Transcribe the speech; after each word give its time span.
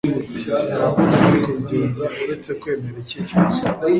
Nta 0.75 0.85
kundi 0.93 1.15
nari 1.21 1.39
kubigenza 1.45 2.03
uretse 2.23 2.51
kwemera 2.59 2.97
icyifuzo 3.03 3.61